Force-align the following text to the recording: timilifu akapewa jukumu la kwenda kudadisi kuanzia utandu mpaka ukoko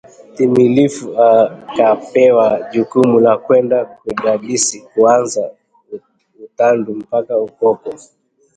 timilifu 0.35 1.21
akapewa 1.21 2.69
jukumu 2.71 3.19
la 3.19 3.37
kwenda 3.37 3.85
kudadisi 3.85 4.81
kuanzia 4.81 5.51
utandu 6.43 6.95
mpaka 6.95 7.37
ukoko 7.37 7.93